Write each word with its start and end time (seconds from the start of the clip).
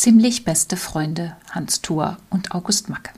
Ziemlich 0.00 0.46
beste 0.46 0.78
Freunde 0.78 1.36
Hans 1.50 1.82
Thur 1.82 2.16
und 2.30 2.52
August 2.52 2.88
Macke. 2.88 3.10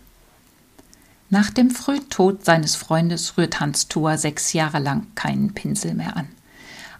Nach 1.30 1.48
dem 1.48 1.70
frühen 1.70 2.08
Tod 2.08 2.44
seines 2.44 2.74
Freundes 2.74 3.38
rührt 3.38 3.60
Hans 3.60 3.86
Thur 3.86 4.18
sechs 4.18 4.52
Jahre 4.52 4.80
lang 4.80 5.06
keinen 5.14 5.54
Pinsel 5.54 5.94
mehr 5.94 6.16
an. 6.16 6.26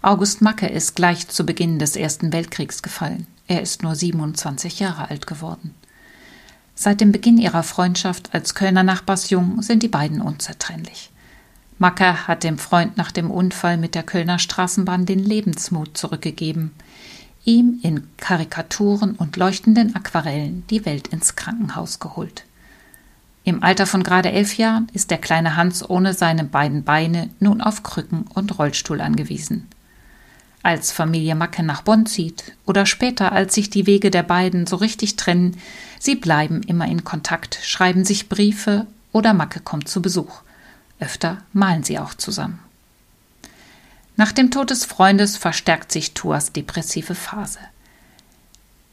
August 0.01 0.41
Macke 0.41 0.67
ist 0.67 0.95
gleich 0.95 1.27
zu 1.27 1.45
Beginn 1.45 1.79
des 1.79 1.97
Ersten 1.97 2.31
Weltkriegs 2.31 2.81
gefallen. 2.81 3.27
Er 3.49 3.61
ist 3.61 3.83
nur 3.83 3.93
27 3.93 4.79
Jahre 4.79 5.09
alt 5.09 5.27
geworden. 5.27 5.75
Seit 6.75 7.01
dem 7.01 7.11
Beginn 7.11 7.37
ihrer 7.37 7.63
Freundschaft 7.63 8.33
als 8.33 8.55
Kölner 8.55 8.83
Nachbarsjung 8.83 9.61
sind 9.63 9.83
die 9.83 9.89
beiden 9.89 10.21
unzertrennlich. 10.21 11.11
Macke 11.77 12.25
hat 12.25 12.45
dem 12.45 12.57
Freund 12.57 12.95
nach 12.95 13.11
dem 13.11 13.29
Unfall 13.29 13.75
mit 13.75 13.95
der 13.95 14.03
Kölner 14.03 14.39
Straßenbahn 14.39 15.05
den 15.05 15.19
Lebensmut 15.19 15.97
zurückgegeben 15.97 16.71
ihm 17.45 17.79
in 17.83 18.07
Karikaturen 18.17 19.15
und 19.15 19.37
leuchtenden 19.37 19.95
Aquarellen 19.95 20.63
die 20.69 20.85
Welt 20.85 21.09
ins 21.09 21.35
Krankenhaus 21.35 21.99
geholt. 21.99 22.45
Im 23.43 23.61
Alter 23.61 23.85
von 23.85 24.03
gerade 24.03 24.31
elf 24.31 24.57
Jahren 24.57 24.87
ist 24.93 25.11
der 25.11 25.17
kleine 25.17 25.57
Hans 25.57 25.87
ohne 25.89 26.13
seine 26.13 26.45
beiden 26.45 26.83
Beine 26.83 27.29
nun 27.39 27.61
auf 27.61 27.83
Krücken 27.83 28.25
und 28.33 28.57
Rollstuhl 28.57 29.01
angewiesen. 29.01 29.67
Als 30.61 30.93
Familie 30.93 31.35
Macke 31.35 31.61
nach 31.61 31.81
Bonn 31.81 32.05
zieht 32.05 32.53
oder 32.65 32.85
später, 32.85 33.33
als 33.33 33.53
sich 33.53 33.69
die 33.69 33.85
Wege 33.85 34.11
der 34.11 34.23
beiden 34.23 34.65
so 34.65 34.77
richtig 34.77 35.17
trennen, 35.17 35.57
sie 35.99 36.15
bleiben 36.15 36.63
immer 36.63 36.87
in 36.87 37.03
Kontakt, 37.03 37.59
schreiben 37.63 38.05
sich 38.05 38.29
Briefe 38.29 38.87
oder 39.11 39.33
Macke 39.33 39.59
kommt 39.59 39.89
zu 39.89 40.01
Besuch. 40.01 40.41
Öfter 41.01 41.39
malen 41.51 41.83
sie 41.83 41.99
auch 41.99 42.13
zusammen. 42.13 42.59
Nach 44.23 44.31
dem 44.31 44.51
Tod 44.51 44.69
des 44.69 44.85
Freundes 44.85 45.35
verstärkt 45.35 45.91
sich 45.91 46.13
Tuas 46.13 46.53
depressive 46.53 47.13
Phase. 47.13 47.59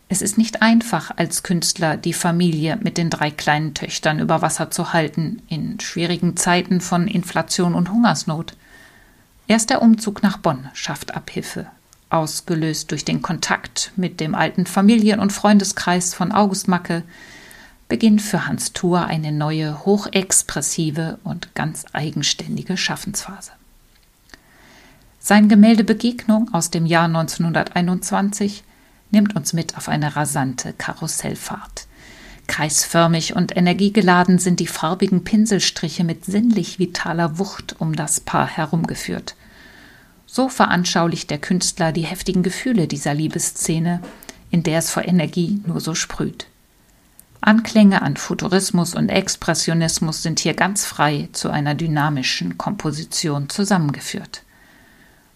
Es 0.08 0.22
ist 0.22 0.38
nicht 0.38 0.60
einfach, 0.60 1.12
als 1.14 1.44
Künstler 1.44 1.96
die 1.96 2.14
Familie 2.14 2.80
mit 2.82 2.98
den 2.98 3.10
drei 3.10 3.30
kleinen 3.30 3.72
Töchtern 3.72 4.18
über 4.18 4.42
Wasser 4.42 4.72
zu 4.72 4.92
halten, 4.92 5.40
in 5.48 5.78
schwierigen 5.78 6.36
Zeiten 6.36 6.80
von 6.80 7.06
Inflation 7.06 7.76
und 7.76 7.92
Hungersnot. 7.92 8.56
Erst 9.46 9.70
der 9.70 9.82
Umzug 9.82 10.24
nach 10.24 10.38
Bonn 10.38 10.68
schafft 10.74 11.14
Abhilfe, 11.14 11.66
ausgelöst 12.08 12.90
durch 12.90 13.04
den 13.04 13.22
Kontakt 13.22 13.92
mit 13.94 14.18
dem 14.18 14.34
alten 14.34 14.66
Familien- 14.66 15.20
und 15.20 15.32
Freundeskreis 15.32 16.12
von 16.12 16.32
August 16.32 16.66
Macke, 16.66 17.04
beginnt 17.88 18.20
für 18.20 18.48
Hans 18.48 18.72
Thur 18.72 19.04
eine 19.04 19.30
neue, 19.30 19.86
hochexpressive 19.86 21.20
und 21.22 21.54
ganz 21.54 21.84
eigenständige 21.92 22.76
Schaffensphase. 22.76 23.52
Sein 25.22 25.50
Gemälde 25.50 25.84
Begegnung 25.84 26.48
aus 26.54 26.70
dem 26.70 26.86
Jahr 26.86 27.04
1921 27.04 28.64
nimmt 29.10 29.36
uns 29.36 29.52
mit 29.52 29.76
auf 29.76 29.90
eine 29.90 30.16
rasante 30.16 30.72
Karussellfahrt. 30.72 31.86
Kreisförmig 32.46 33.36
und 33.36 33.54
energiegeladen 33.54 34.38
sind 34.38 34.60
die 34.60 34.66
farbigen 34.66 35.22
Pinselstriche 35.22 36.04
mit 36.04 36.24
sinnlich 36.24 36.78
vitaler 36.78 37.38
Wucht 37.38 37.76
um 37.80 37.94
das 37.94 38.20
Paar 38.20 38.46
herumgeführt. 38.46 39.36
So 40.24 40.48
veranschaulicht 40.48 41.28
der 41.28 41.38
Künstler 41.38 41.92
die 41.92 42.06
heftigen 42.06 42.42
Gefühle 42.42 42.88
dieser 42.88 43.12
Liebesszene, 43.12 44.00
in 44.50 44.62
der 44.62 44.78
es 44.78 44.90
vor 44.90 45.04
Energie 45.04 45.60
nur 45.66 45.80
so 45.80 45.94
sprüht. 45.94 46.46
Anklänge 47.42 48.00
an 48.00 48.16
Futurismus 48.16 48.94
und 48.94 49.10
Expressionismus 49.10 50.22
sind 50.22 50.40
hier 50.40 50.54
ganz 50.54 50.86
frei 50.86 51.28
zu 51.32 51.50
einer 51.50 51.74
dynamischen 51.74 52.56
Komposition 52.56 53.50
zusammengeführt. 53.50 54.44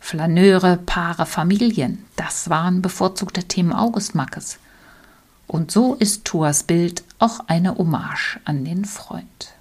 Flaneure, 0.06 0.76
Paare, 0.76 1.24
Familien, 1.24 2.04
das 2.16 2.50
waren 2.50 2.82
bevorzugte 2.82 3.44
Themen 3.44 3.72
August 3.72 4.14
Mackes. 4.14 4.58
Und 5.46 5.70
so 5.70 5.94
ist 5.94 6.26
Tuas 6.26 6.62
Bild 6.62 7.02
auch 7.18 7.40
eine 7.46 7.78
Hommage 7.78 8.38
an 8.44 8.66
den 8.66 8.84
Freund. 8.84 9.54